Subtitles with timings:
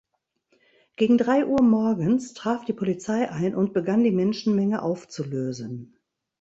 [0.95, 5.95] Gegen drei Uhr morgens traf die Polizei ein und begann die Menschenmenge aufzulösen.